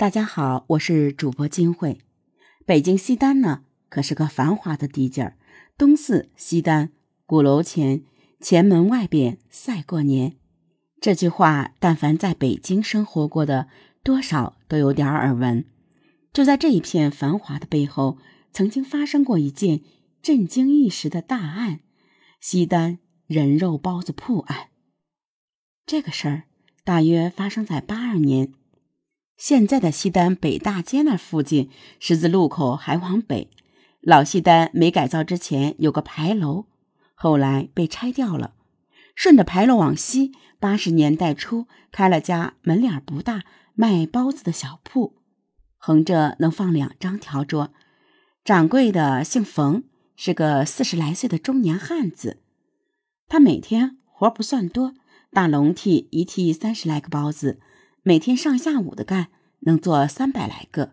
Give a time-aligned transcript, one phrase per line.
[0.00, 1.98] 大家好，我是主播金慧。
[2.64, 5.36] 北京西单呢，可是个繁华的地界儿。
[5.76, 6.90] 东四西单，
[7.26, 8.02] 鼓楼前，
[8.40, 10.38] 前门外边赛过年。
[11.02, 13.68] 这句话，但凡在北京生活过的，
[14.02, 15.66] 多少都有点耳闻。
[16.32, 18.16] 就在这一片繁华的背后，
[18.54, 19.82] 曾经发生过一件
[20.22, 21.80] 震惊一时的大案——
[22.40, 24.70] 西单人肉包子铺案。
[25.84, 26.44] 这个事儿
[26.84, 28.54] 大约发生在八二年。
[29.40, 33.48] 现在的西单北大街那附近，十字路口还往北，
[34.02, 36.66] 老西单没改造之前有个牌楼，
[37.14, 38.52] 后来被拆掉了。
[39.14, 45.14] 顺着牌楼往西，八十年代初开了家门脸不大、卖包子的小铺，
[45.78, 47.72] 横着能放两张条桌。
[48.44, 49.84] 掌柜的姓冯，
[50.16, 52.42] 是个四十来岁的中年汉子。
[53.26, 54.92] 他每天活不算多，
[55.32, 57.58] 大笼屉一屉三十来个包子。
[58.02, 59.28] 每天上下午的干，
[59.60, 60.92] 能做三百来个。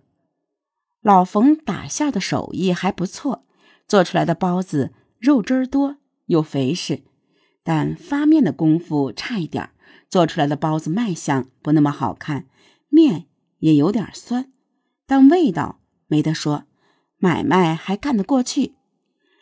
[1.01, 3.45] 老冯打馅的手艺还不错，
[3.87, 7.03] 做出来的包子肉汁儿多又肥实，
[7.63, 9.69] 但发面的功夫差一点
[10.09, 12.45] 做出来的包子卖相不那么好看，
[12.89, 13.27] 面
[13.59, 14.51] 也有点酸，
[15.05, 16.65] 但味道没得说，
[17.17, 18.75] 买卖还干得过去。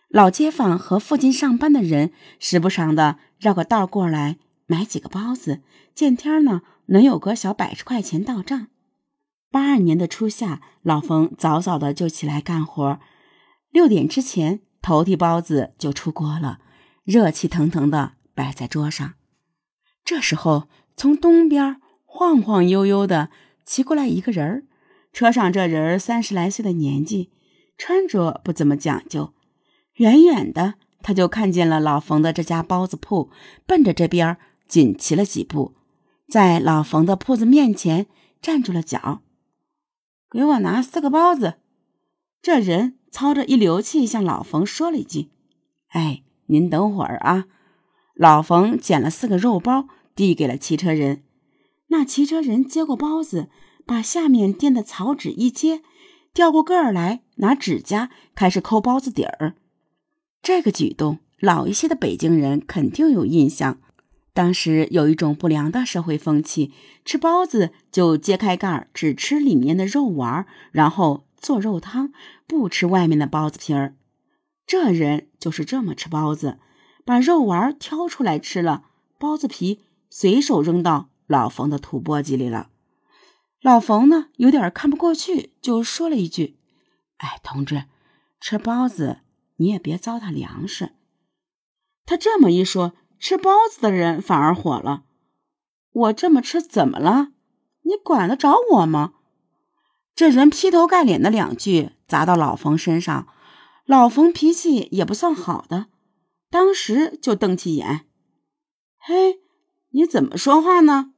[0.07, 5.63] 老街坊和附近上班的人时不常的绕个道过来买几个包子，
[5.95, 6.61] 见天呢。
[6.87, 8.67] 能有个小百十块钱到账。
[9.51, 12.99] 八二年的初夏，老冯早早的就起来干活，
[13.71, 16.59] 六点之前头屉包子就出锅了，
[17.03, 19.13] 热气腾腾的摆在桌上。
[20.03, 23.29] 这时候，从东边晃晃悠悠的
[23.63, 24.63] 骑过来一个人儿，
[25.13, 27.31] 车上这人三十来岁的年纪，
[27.77, 29.33] 穿着不怎么讲究。
[29.95, 33.31] 远远的，他就看见了老冯的这家包子铺，
[33.65, 35.75] 奔着这边紧骑了几步。
[36.27, 38.07] 在老冯的铺子面前
[38.41, 39.21] 站住了脚，
[40.29, 41.55] 给我拿四个包子。
[42.41, 45.29] 这人操着一流气，向老冯说了一句
[45.89, 47.45] ：“哎，您等会儿啊。”
[48.15, 51.23] 老冯捡了四个肉包，递给了骑车人。
[51.87, 53.49] 那骑车人接过包子，
[53.85, 55.81] 把下面垫的草纸一揭，
[56.33, 59.55] 掉过个儿来，拿指甲开始抠包子底儿。
[60.41, 63.79] 这个举动，老一些的北京人肯定有印象。
[64.35, 66.73] 当时有一种不良的社会风气，
[67.05, 72.11] 吃包子就揭开盖儿，只吃里面的肉丸，然后做肉汤，
[72.45, 73.95] 不吃外面的包子皮儿。
[74.67, 76.59] 这人就是这么吃包子，
[77.05, 78.83] 把肉丸挑出来吃了，
[79.17, 82.71] 包子皮随手扔到老冯的土簸箕里了。
[83.61, 86.57] 老冯呢，有点看不过去，就说了一句
[87.19, 87.85] ：“哎，同志，
[88.41, 89.19] 吃包子
[89.55, 90.91] 你也别糟蹋粮食。”
[92.05, 92.95] 他这么一说。
[93.27, 95.01] 吃包子的人反而火了，
[95.91, 97.29] 我这么吃怎么了？
[97.81, 99.13] 你管得着我吗？
[100.13, 103.27] 这人劈头盖脸的两句砸到老冯身上，
[103.85, 105.87] 老冯脾气也不算好的，
[106.51, 108.05] 当时就瞪起眼
[109.01, 109.39] ：“嘿，
[109.89, 111.11] 你怎么说话呢？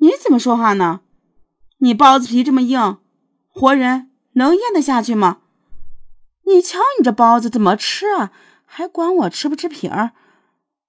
[0.00, 1.00] 你怎么说话呢？
[1.78, 2.98] 你包子皮这么硬，
[3.48, 5.40] 活人能咽得下去吗？
[6.44, 8.30] 你瞧你这包子怎么吃啊？
[8.66, 10.12] 还管我吃不吃皮儿？”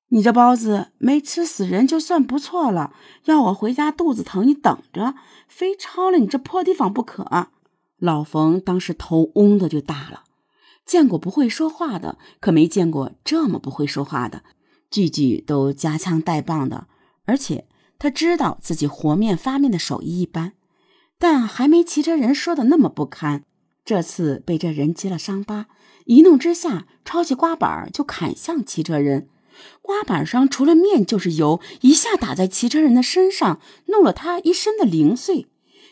[0.09, 2.93] 你这包子没吃死人就算不错了，
[3.25, 5.15] 要我回家肚子疼，你等着，
[5.47, 7.49] 非抄了你这破地方不可。
[7.97, 10.23] 老冯当时头嗡的就大了，
[10.85, 14.43] 见过不会说话的，可没见过这么不会说话的，
[14.89, 16.87] 句句都夹枪带棒的，
[17.25, 17.67] 而且
[17.99, 20.53] 他知道自己和面发面的手艺一般，
[21.19, 23.43] 但还没骑车人说的那么不堪。
[23.85, 25.67] 这次被这人揭了伤疤，
[26.05, 29.29] 一怒之下抄起刮板就砍向骑车人。
[29.81, 35.47] 刮板上除了面就是油，一下打在骑车人的身上，弄了他一身的零碎。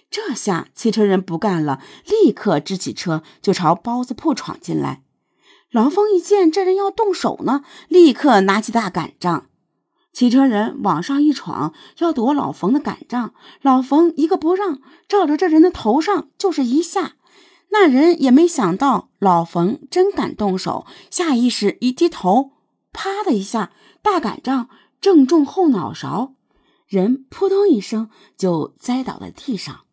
[0.10, 5.04] 这下骑车人不干了，立刻支起车就朝包子铺闯进来。
[5.70, 9.48] 老冯一见这人要动手呢，立刻拿起大杆杖。
[10.14, 17.16] 骑车人往上一闯，要夺老冯的杆杖，老冯一个不让，照着这人的头上就是一下。
[17.70, 22.52] 那人也没想到老冯真敢动手，下意识一低头。
[22.98, 23.72] 啪的一下，
[24.02, 26.34] 大杆杖正中后脑勺，
[26.88, 29.86] 人扑通一声就栽倒在地上。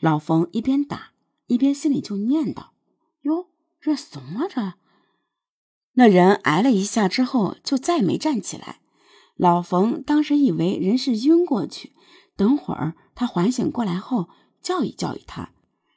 [0.00, 1.10] 老冯一边打
[1.48, 2.68] 一边心里就念叨
[3.20, 4.72] ：“哟，这怂啊这！”
[5.92, 8.80] 那人挨了一下之后就再没站起来。
[9.36, 11.92] 老冯当时以为人是晕过去，
[12.34, 14.30] 等会儿他缓醒过来后
[14.62, 15.50] 教育教育他，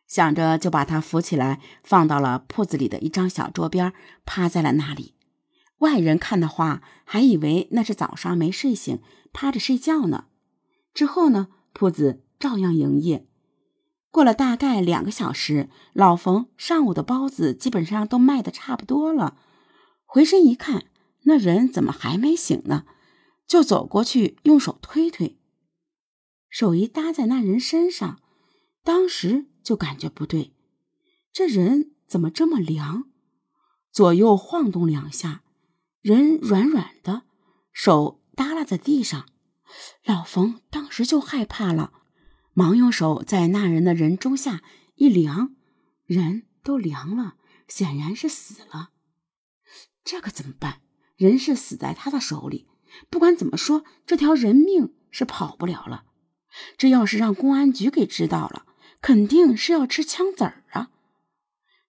[0.06, 3.94] 想着就把他扶起来放到了铺子里的一张小桌边，
[4.26, 5.14] 趴在了那里。
[5.82, 9.00] 外人看的话，还以为那是早上没睡醒，
[9.32, 10.26] 趴着睡觉呢。
[10.94, 13.28] 之后呢，铺子照样营业。
[14.10, 19.38] 过了大概两个小时，老冯上午的包子基本上都卖的差不多了。
[20.06, 20.86] 回身一看，
[21.24, 22.86] 那人怎么还没醒呢？
[23.48, 25.38] 就走过去，用手推推，
[26.50, 28.20] 手一搭在那人身上，
[28.84, 30.54] 当时就感觉不对，
[31.34, 33.06] 这人怎么这么凉？
[33.92, 35.44] 左右晃动两下，
[36.02, 37.24] 人软软的，
[37.72, 39.28] 手耷拉在地上。
[40.04, 41.94] 老冯当时就害怕了。
[42.54, 44.62] 忙用手在那人的人中下
[44.96, 45.56] 一量，
[46.06, 47.36] 人都凉了，
[47.68, 48.90] 显然是死了。
[50.04, 50.82] 这可怎么办？
[51.16, 52.68] 人是死在他的手里，
[53.10, 56.06] 不管怎么说，这条人命是跑不了了。
[56.78, 58.66] 这要是让公安局给知道了，
[59.02, 60.90] 肯定是要吃枪子儿啊！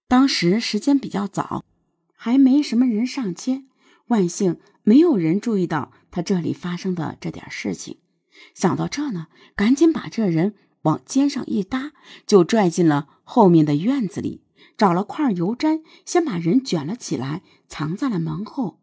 [0.07, 1.65] 当时时间比较早，
[2.15, 3.65] 还没什么人上街，
[4.07, 7.99] 万幸没有人注意到他这里发生的这点事情。
[8.53, 11.93] 想到这呢，赶紧把这人往肩上一搭，
[12.25, 14.43] 就拽进了后面的院子里，
[14.77, 18.81] 找了块油毡，先把人卷了起来，藏在了门后。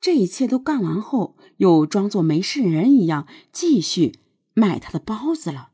[0.00, 4.20] 这一切都干完后，又装作没事人一样，继续
[4.54, 5.69] 卖他的包子了。